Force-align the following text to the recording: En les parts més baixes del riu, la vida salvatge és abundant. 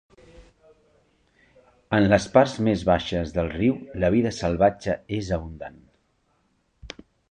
En 1.99 2.07
les 2.07 2.25
parts 2.39 2.57
més 2.69 2.87
baixes 2.89 3.37
del 3.37 3.53
riu, 3.55 3.79
la 4.05 4.13
vida 4.19 4.35
salvatge 4.41 5.01
és 5.23 5.35
abundant. 5.41 5.83